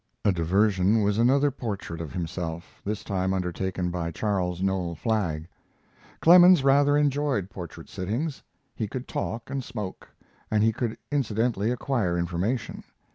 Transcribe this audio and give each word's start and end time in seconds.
A 0.25 0.31
diversion 0.31 1.03
was 1.03 1.19
another 1.19 1.51
portrait 1.51 2.01
of 2.01 2.11
himself, 2.11 2.81
this 2.83 3.03
time 3.03 3.35
undertaken 3.35 3.91
by 3.91 4.09
Charles 4.09 4.59
Noel 4.59 4.95
Flagg. 4.95 5.47
Clemens 6.21 6.63
rather 6.63 6.97
enjoyed 6.97 7.51
portrait 7.51 7.87
sittings. 7.87 8.41
He 8.75 8.87
could 8.87 9.07
talk 9.07 9.51
and 9.51 9.63
smoke, 9.63 10.09
and 10.49 10.63
he 10.63 10.73
could 10.73 10.97
incidentally 11.11 11.69
acquire 11.69 12.17
information. 12.17 12.83